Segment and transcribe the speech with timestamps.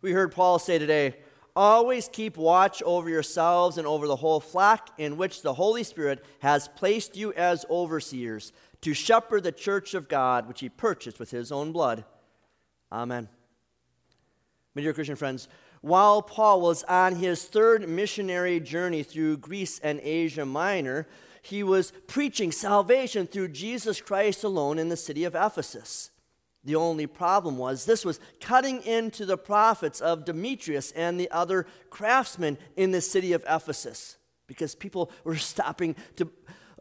[0.00, 1.16] We heard Paul say today,
[1.56, 6.24] always keep watch over yourselves and over the whole flock in which the Holy Spirit
[6.38, 11.32] has placed you as overseers to shepherd the church of God, which he purchased with
[11.32, 12.04] his own blood.
[12.92, 13.28] Amen.
[14.74, 15.48] My dear Christian friends,
[15.80, 21.08] while Paul was on his third missionary journey through Greece and Asia Minor,
[21.42, 26.10] he was preaching salvation through Jesus Christ alone in the city of Ephesus.
[26.64, 31.66] The only problem was this was cutting into the profits of Demetrius and the other
[31.88, 36.28] craftsmen in the city of Ephesus because people were stopping to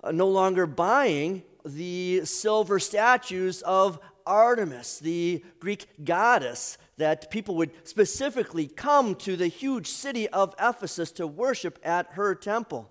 [0.04, 7.72] uh, no longer buying the silver statues of Artemis, the Greek goddess, that people would
[7.88, 12.90] specifically come to the huge city of Ephesus to worship at her temple.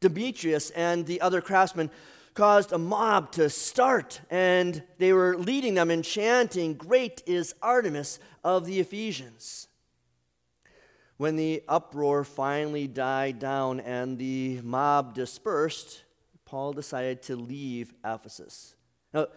[0.00, 1.90] Demetrius and the other craftsmen
[2.34, 8.18] caused a mob to start, and they were leading them in chanting, Great is Artemis
[8.42, 9.68] of the Ephesians.
[11.16, 16.02] When the uproar finally died down and the mob dispersed,
[16.44, 18.74] Paul decided to leave Ephesus.
[19.12, 19.28] Now,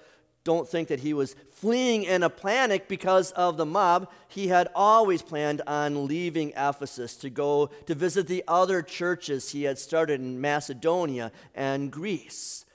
[0.43, 4.09] don't think that he was fleeing in a panic because of the mob.
[4.29, 9.63] He had always planned on leaving Ephesus to go to visit the other churches he
[9.63, 12.65] had started in Macedonia and Greece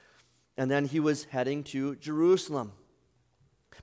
[0.57, 2.73] and then he was heading to Jerusalem.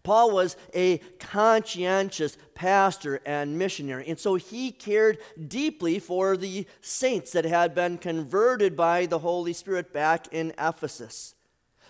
[0.03, 5.17] Paul was a conscientious pastor and missionary, and so he cared
[5.47, 11.35] deeply for the saints that had been converted by the Holy Spirit back in Ephesus.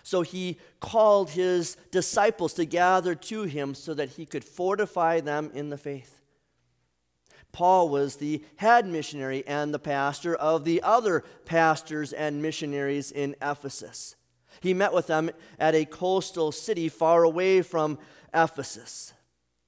[0.01, 5.51] So he called his disciples to gather to him so that he could fortify them
[5.53, 6.21] in the faith.
[7.51, 13.35] Paul was the head missionary and the pastor of the other pastors and missionaries in
[13.41, 14.15] Ephesus.
[14.61, 17.97] He met with them at a coastal city far away from
[18.33, 19.13] Ephesus.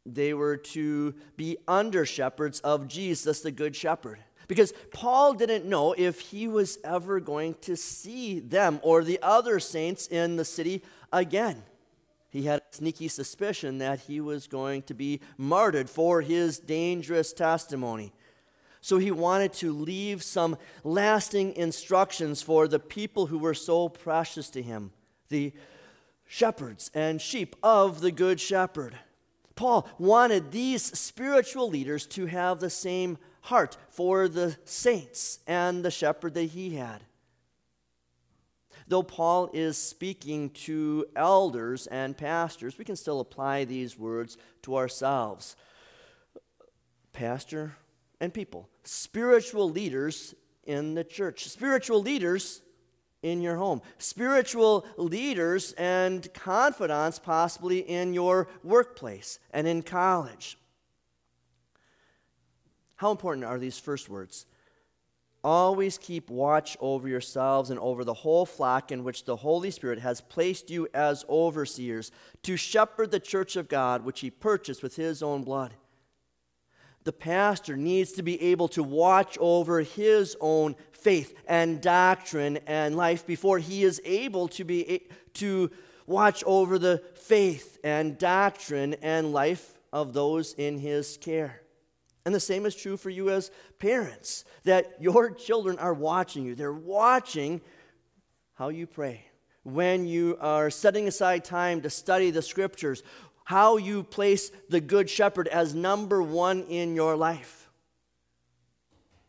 [0.06, 4.20] They were to be under shepherds of Jesus, the Good Shepherd.
[4.48, 9.60] Because Paul didn't know if he was ever going to see them or the other
[9.60, 11.64] saints in the city again.
[12.32, 17.34] He had a sneaky suspicion that he was going to be martyred for his dangerous
[17.34, 18.14] testimony.
[18.82, 24.50] So he wanted to leave some lasting instructions for the people who were so precious
[24.50, 24.92] to him,
[25.30, 25.54] the
[26.28, 28.98] shepherds and sheep of the Good Shepherd.
[29.56, 35.92] Paul wanted these spiritual leaders to have the same heart for the saints and the
[35.92, 37.04] shepherd that he had.
[38.88, 44.76] Though Paul is speaking to elders and pastors, we can still apply these words to
[44.76, 45.56] ourselves.
[47.14, 47.76] Pastor,
[48.22, 52.62] and people, spiritual leaders in the church, spiritual leaders
[53.24, 60.58] in your home, spiritual leaders and confidants possibly in your workplace and in college.
[62.96, 64.46] How important are these first words?
[65.44, 69.98] Always keep watch over yourselves and over the whole flock in which the Holy Spirit
[69.98, 72.12] has placed you as overseers
[72.44, 75.74] to shepherd the church of God, which he purchased with his own blood
[77.04, 82.96] the pastor needs to be able to watch over his own faith and doctrine and
[82.96, 85.02] life before he is able to be
[85.34, 85.72] to
[86.06, 91.62] watch over the faith and doctrine and life of those in his care.
[92.26, 96.56] And the same is true for you as parents that your children are watching you.
[96.56, 97.62] They're watching
[98.54, 99.26] how you pray.
[99.64, 103.04] When you are setting aside time to study the scriptures,
[103.46, 107.70] how you place the Good Shepherd as number one in your life.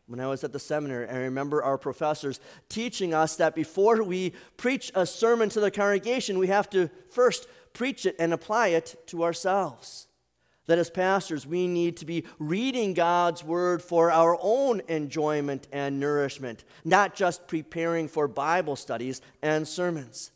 [0.05, 4.33] When I was at the seminary, I remember our professors teaching us that before we
[4.57, 8.95] preach a sermon to the congregation, we have to first preach it and apply it
[9.07, 10.07] to ourselves.
[10.65, 15.99] That as pastors, we need to be reading God's word for our own enjoyment and
[15.99, 20.31] nourishment, not just preparing for Bible studies and sermons.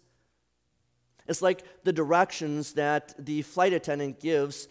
[1.28, 4.68] It's like the directions that the flight attendant gives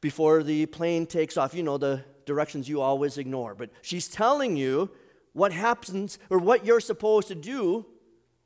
[0.00, 1.54] before the plane takes off.
[1.54, 3.54] You know, the directions you always ignore.
[3.54, 4.90] But she's telling you
[5.32, 7.86] what happens or what you're supposed to do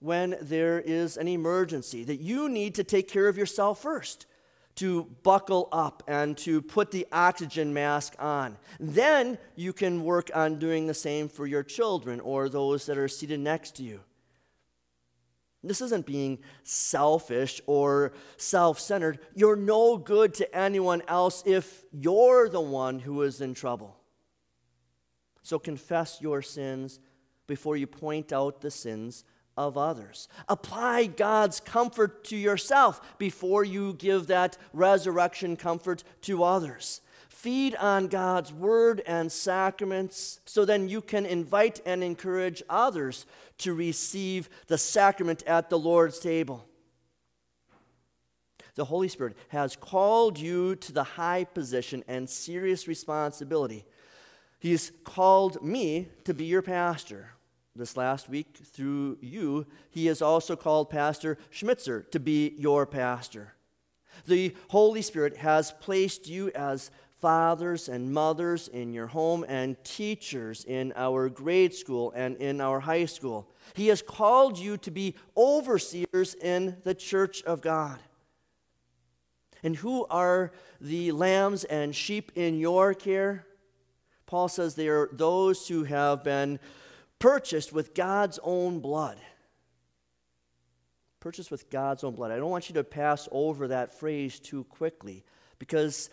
[0.00, 4.26] when there is an emergency, that you need to take care of yourself first,
[4.74, 8.58] to buckle up and to put the oxygen mask on.
[8.78, 13.08] Then you can work on doing the same for your children or those that are
[13.08, 14.00] seated next to you.
[15.68, 19.18] This isn't being selfish or self centered.
[19.34, 23.96] You're no good to anyone else if you're the one who is in trouble.
[25.42, 27.00] So confess your sins
[27.46, 29.24] before you point out the sins
[29.56, 30.28] of others.
[30.48, 37.00] Apply God's comfort to yourself before you give that resurrection comfort to others.
[37.44, 43.26] Feed on God's word and sacraments so then you can invite and encourage others
[43.58, 46.66] to receive the sacrament at the Lord's table.
[48.76, 53.84] The Holy Spirit has called you to the high position and serious responsibility.
[54.58, 57.32] He's called me to be your pastor.
[57.76, 63.52] This last week, through you, he has also called Pastor Schmitzer to be your pastor.
[64.26, 66.90] The Holy Spirit has placed you as
[67.24, 72.80] fathers and mothers in your home and teachers in our grade school and in our
[72.80, 73.48] high school.
[73.72, 77.98] He has called you to be overseers in the church of God.
[79.62, 83.46] And who are the lambs and sheep in your care?
[84.26, 86.60] Paul says they are those who have been
[87.18, 89.16] purchased with God's own blood.
[91.20, 92.32] Purchased with God's own blood.
[92.32, 95.24] I don't want you to pass over that phrase too quickly
[95.58, 96.10] because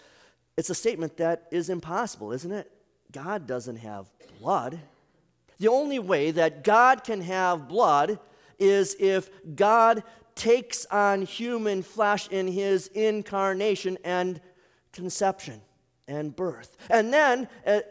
[0.58, 2.72] it's a statement that is impossible, isn't it?
[3.12, 4.10] God doesn't have
[4.40, 4.80] blood.
[5.60, 8.20] The only way that God can have blood
[8.60, 10.04] is if God
[10.36, 14.42] takes on human flesh in his incarnation and
[14.92, 15.62] conception
[16.08, 16.78] and birth.
[16.90, 17.82] And then uh,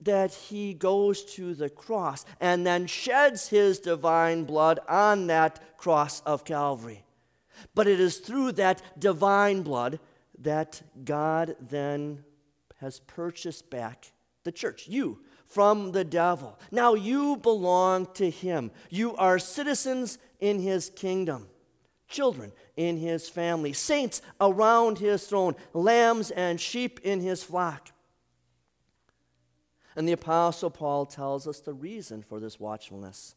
[0.00, 6.20] that he goes to the cross and then sheds his divine blood on that cross
[6.20, 7.04] of Calvary.
[7.74, 9.98] But it is through that divine blood
[10.42, 12.24] that God then
[12.76, 14.12] has purchased back
[14.44, 16.58] the church, you, from the devil.
[16.70, 18.70] Now you belong to him.
[18.88, 21.48] You are citizens in his kingdom
[22.08, 27.90] children in his family, saints around his throne, lambs and sheep in his flock.
[29.94, 33.34] And the Apostle Paul tells us the reason for this watchfulness.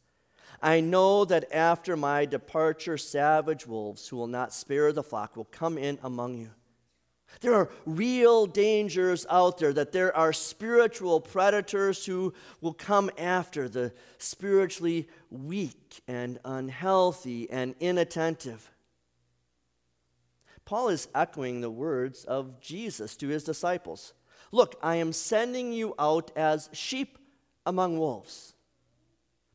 [0.62, 5.46] I know that after my departure, savage wolves who will not spare the flock will
[5.46, 6.52] come in among you.
[7.40, 13.70] There are real dangers out there, that there are spiritual predators who will come after
[13.70, 18.70] the spiritually weak and unhealthy and inattentive.
[20.66, 24.14] Paul is echoing the words of Jesus to his disciples
[24.52, 27.18] Look, I am sending you out as sheep
[27.66, 28.54] among wolves.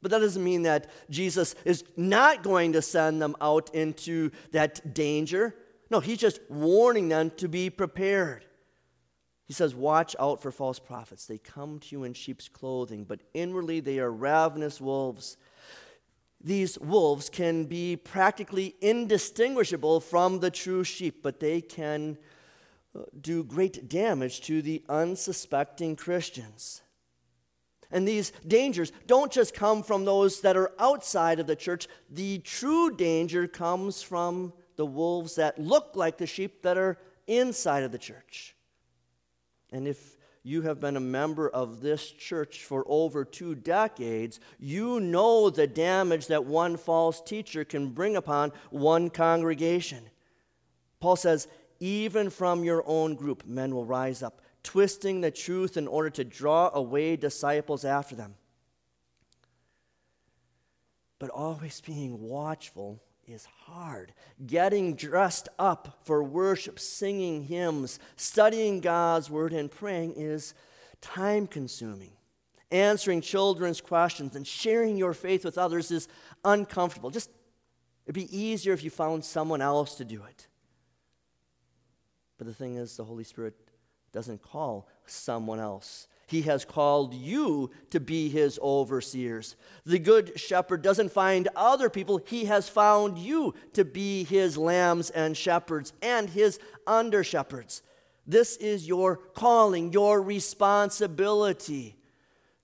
[0.01, 4.95] But that doesn't mean that Jesus is not going to send them out into that
[4.95, 5.55] danger.
[5.91, 8.45] No, he's just warning them to be prepared.
[9.47, 11.27] He says, Watch out for false prophets.
[11.27, 15.37] They come to you in sheep's clothing, but inwardly they are ravenous wolves.
[16.43, 22.19] These wolves can be practically indistinguishable from the true sheep, but they can
[22.95, 26.83] uh, do great damage to the unsuspecting Christians.
[27.91, 32.39] And these dangers don't just come from those that are outside of the church, the
[32.39, 37.93] true danger comes from the wolves that look like the sheep that are inside of
[37.93, 38.55] the church.
[39.73, 45.01] And if you have been a member of this church for over two decades, you
[45.01, 50.05] know the damage that one false teacher can bring upon one congregation.
[51.01, 51.49] Paul says,
[51.81, 56.25] even from your own group, men will rise up, twisting the truth in order to
[56.25, 58.35] draw away disciples after them.
[61.19, 64.13] But always being watchful is hard.
[64.47, 70.55] Getting dressed up for worship, singing hymns, studying God's word, and praying is
[71.01, 72.13] time consuming.
[72.71, 76.09] Answering children's questions and sharing your faith with others is
[76.45, 77.11] uncomfortable.
[77.11, 77.31] Just
[78.05, 80.49] it'd be easier if you found someone else to do it.
[82.39, 83.55] But the thing is, the Holy Spirit
[84.13, 86.09] doesn't call someone else.
[86.27, 89.55] He has called you to be his overseers.
[89.85, 95.11] The good shepherd doesn't find other people, he has found you to be his lambs
[95.11, 97.83] and shepherds and his under shepherds.
[98.27, 101.97] This is your calling, your responsibility,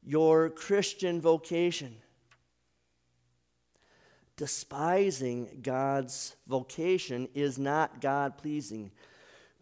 [0.03, 1.95] your Christian vocation.
[4.37, 8.91] Despising God's vocation is not God pleasing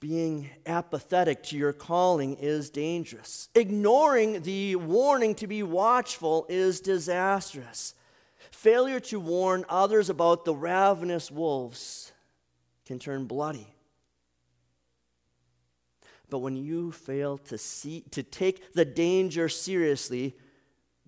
[0.01, 3.51] being apathetic to your calling is dangerous.
[3.55, 7.95] Ignoring the warning to be watchful is disastrous.
[8.51, 12.13] Failure to warn others about the ravenous wolves
[12.87, 13.75] can turn bloody.
[16.31, 20.37] But when you fail to see to take the danger seriously,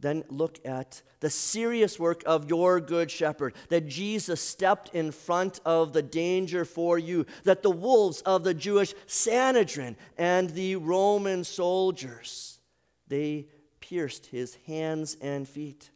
[0.03, 5.61] then look at the serious work of your good shepherd, that Jesus stepped in front
[5.65, 11.45] of the danger for you, that the wolves of the Jewish Sanhedrin and the Roman
[11.45, 12.59] soldiers,
[13.09, 13.47] they
[13.81, 15.91] pierced his hands and feet.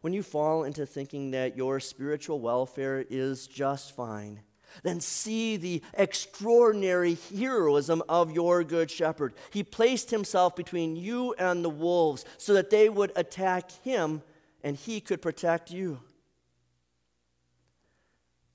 [0.00, 4.40] When you fall into thinking that your spiritual welfare is just fine,
[4.82, 9.34] then see the extraordinary heroism of your good shepherd.
[9.50, 14.22] He placed himself between you and the wolves so that they would attack him
[14.62, 16.00] and he could protect you.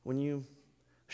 [0.04, 0.46] When you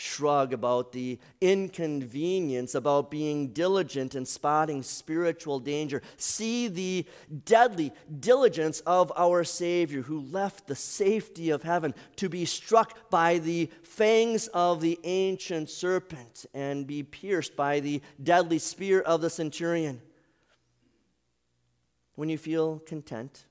[0.00, 6.00] shrug about the inconvenience about being diligent in spotting spiritual danger.
[6.16, 7.06] See the
[7.44, 13.38] deadly diligence of our Savior who left the safety of heaven to be struck by
[13.38, 19.30] the fangs of the ancient serpent and be pierced by the deadly spear of the
[19.30, 20.00] centurion.
[22.14, 23.46] When you feel content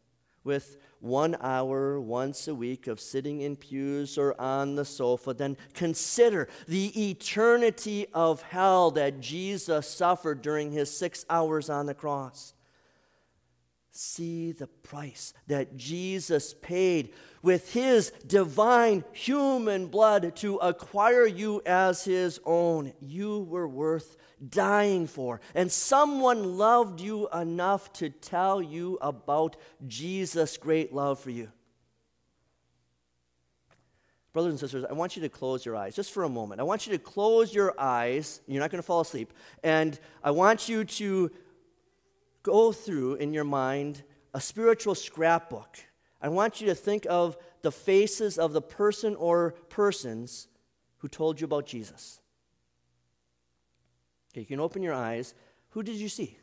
[0.49, 5.55] with one hour once a week of sitting in pews or on the sofa, then
[5.75, 12.55] consider the eternity of hell that Jesus suffered during his six hours on the cross.
[14.01, 22.05] See the price that Jesus paid with his divine human blood to acquire you as
[22.05, 22.93] his own.
[23.01, 24.15] You were worth
[24.47, 25.41] dying for.
[25.53, 31.51] And someone loved you enough to tell you about Jesus' great love for you.
[34.31, 36.61] Brothers and sisters, I want you to close your eyes just for a moment.
[36.61, 38.39] I want you to close your eyes.
[38.47, 39.33] You're not going to fall asleep.
[39.61, 41.31] And I want you to
[42.43, 44.03] go through in your mind
[44.33, 45.77] a spiritual scrapbook.
[46.21, 50.47] I want you to think of the faces of the person or persons
[50.97, 52.19] who told you about Jesus.
[54.31, 55.33] Okay, you can open your eyes.
[55.69, 56.37] Who did you see?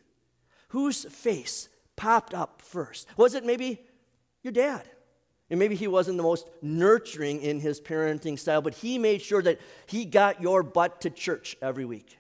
[0.69, 3.07] Whose face popped up first?
[3.17, 3.81] Was it maybe
[4.43, 4.83] your dad?
[5.49, 9.43] And maybe he wasn't the most nurturing in his parenting style, but he made sure
[9.43, 12.19] that he got your butt to church every week.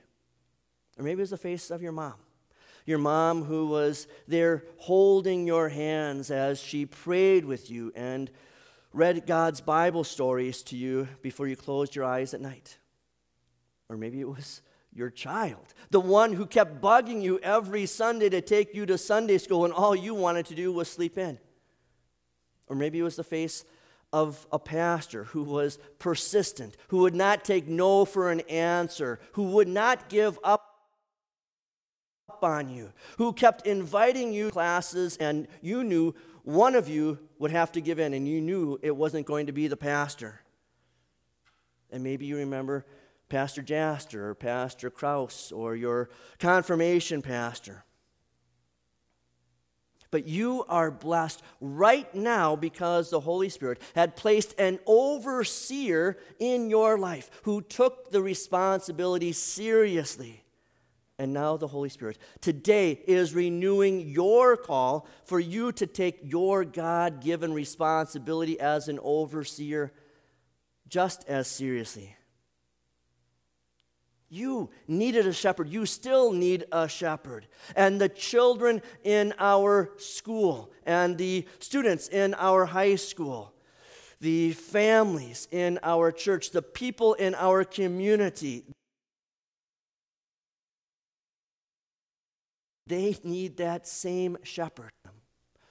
[0.96, 2.14] Or maybe it was the face of your mom.
[2.86, 8.30] Your mom who was there holding your hands as she prayed with you and
[8.92, 12.78] read God's Bible stories to you before you closed your eyes at night.
[13.88, 14.62] Or maybe it was
[14.92, 19.36] your child, the one who kept bugging you every Sunday to take you to Sunday
[19.36, 21.38] school and all you wanted to do was sleep in.
[22.68, 23.64] Or maybe it was the face
[24.12, 29.42] of a pastor who was persistent, who would not take no for an answer, who
[29.48, 30.65] would not give up
[32.42, 37.72] on you, who kept inviting you classes and you knew one of you would have
[37.72, 40.40] to give in and you knew it wasn't going to be the pastor.
[41.90, 42.86] And maybe you remember
[43.28, 47.84] Pastor Jaster or Pastor Kraus or your confirmation pastor.
[50.10, 56.70] But you are blessed right now because the Holy Spirit had placed an overseer in
[56.70, 60.44] your life who took the responsibility seriously.
[61.18, 66.64] And now the Holy Spirit today is renewing your call for you to take your
[66.64, 69.92] God given responsibility as an overseer
[70.88, 72.14] just as seriously.
[74.28, 75.68] You needed a shepherd.
[75.68, 77.46] You still need a shepherd.
[77.74, 83.54] And the children in our school, and the students in our high school,
[84.20, 88.64] the families in our church, the people in our community,
[92.86, 94.92] they need that same shepherd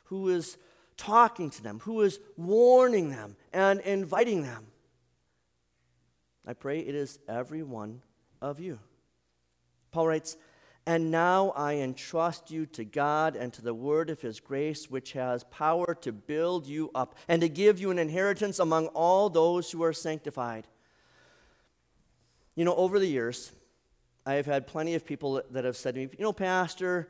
[0.06, 0.58] who is
[0.98, 4.68] talking to them, who is warning them and inviting them.
[6.46, 8.02] I pray it is every one
[8.42, 8.80] of you.
[9.92, 10.38] Paul writes,
[10.86, 15.14] And now I entrust you to God and to the word of his grace, which
[15.14, 19.72] has power to build you up and to give you an inheritance among all those
[19.72, 20.68] who are sanctified.
[22.56, 23.52] You know, over the years,
[24.26, 27.10] I have had plenty of people that have said to me, You know, Pastor,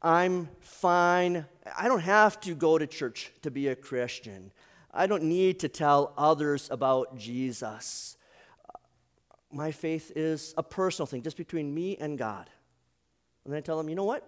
[0.00, 1.46] I'm fine.
[1.76, 4.52] I don't have to go to church to be a Christian.
[4.92, 8.16] I don't need to tell others about Jesus
[9.52, 12.48] my faith is a personal thing, just between me and God.
[13.44, 14.26] And then I tell them, you know what?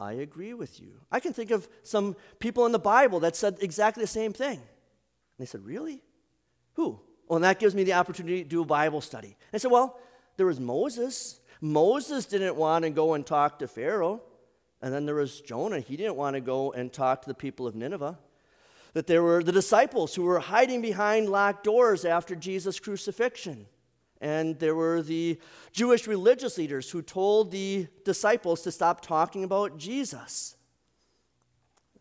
[0.00, 1.00] I agree with you.
[1.12, 4.56] I can think of some people in the Bible that said exactly the same thing.
[4.56, 6.02] And they said, Really?
[6.74, 7.00] Who?
[7.28, 9.28] Well, and that gives me the opportunity to do a Bible study.
[9.28, 10.00] And I said, Well,
[10.36, 11.40] there was Moses.
[11.60, 14.22] Moses didn't want to go and talk to Pharaoh.
[14.80, 15.80] And then there was Jonah.
[15.80, 18.18] He didn't want to go and talk to the people of Nineveh.
[18.94, 23.66] That there were the disciples who were hiding behind locked doors after Jesus' crucifixion.
[24.20, 25.40] And there were the
[25.72, 30.56] Jewish religious leaders who told the disciples to stop talking about Jesus.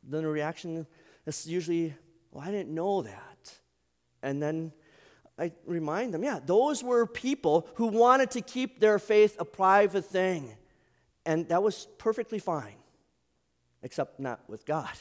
[0.03, 0.88] Then the reaction
[1.25, 1.93] is usually,
[2.31, 3.55] well, I didn't know that.
[4.23, 4.71] And then
[5.41, 10.05] I remind them, yeah, those were people who wanted to keep their faith a private
[10.05, 10.55] thing.
[11.25, 12.75] And that was perfectly fine,
[13.81, 14.91] except not with God.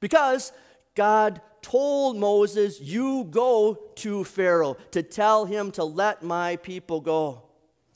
[0.00, 0.52] Because
[0.94, 7.42] God told Moses, You go to Pharaoh to tell him to let my people go.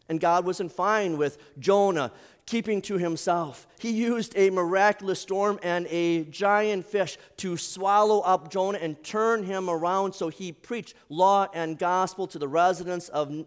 [0.06, 2.12] And God wasn't fine with Jonah
[2.46, 3.66] keeping to himself.
[3.78, 9.44] He used a miraculous storm and a giant fish to swallow up Jonah and turn
[9.44, 13.46] him around so he preached law and gospel to the residents of,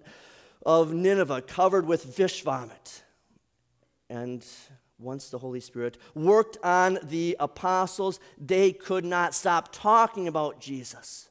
[0.66, 3.04] of Nineveh covered with fish vomit.
[4.10, 4.46] And
[5.00, 11.30] once the Holy Spirit worked on the apostles, they could not stop talking about Jesus.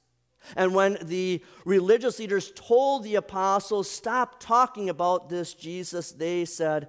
[0.55, 6.89] And when the religious leaders told the apostles, stop talking about this Jesus, they said,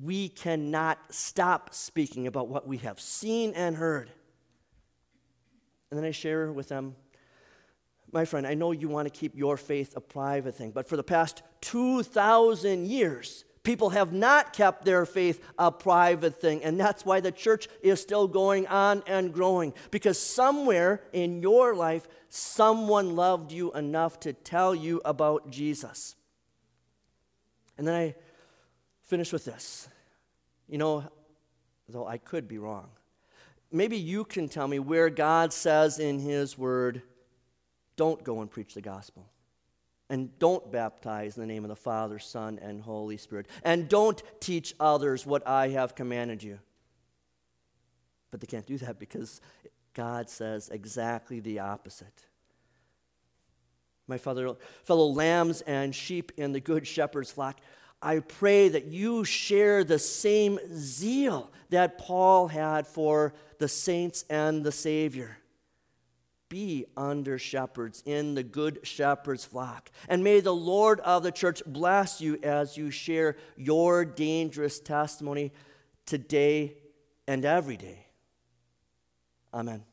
[0.00, 4.10] we cannot stop speaking about what we have seen and heard.
[5.90, 6.96] And then I share with them,
[8.10, 10.96] my friend, I know you want to keep your faith a private thing, but for
[10.96, 16.62] the past 2,000 years, people have not kept their faith a private thing.
[16.64, 19.72] And that's why the church is still going on and growing.
[19.90, 26.16] Because somewhere in your life, someone loved you enough to tell you about Jesus.
[27.78, 28.14] And then I
[29.12, 29.90] finish with this.
[30.66, 31.04] You know,
[31.86, 32.88] though I could be wrong,
[33.70, 37.02] maybe you can tell me where God says in His Word,
[37.96, 39.28] don't go and preach the gospel.
[40.08, 43.48] And don't baptize in the name of the Father, Son, and Holy Spirit.
[43.62, 46.58] And don't teach others what I have commanded you.
[48.30, 49.42] But they can't do that because
[49.92, 52.24] God says exactly the opposite.
[54.08, 57.60] My fellow, fellow lambs and sheep in the Good Shepherd's flock,
[58.02, 64.64] I pray that you share the same zeal that Paul had for the saints and
[64.64, 65.38] the Savior.
[66.48, 69.90] Be under shepherds in the good shepherd's flock.
[70.08, 75.52] And may the Lord of the church bless you as you share your dangerous testimony
[76.04, 76.76] today
[77.26, 78.06] and every day.
[79.54, 79.84] Amen.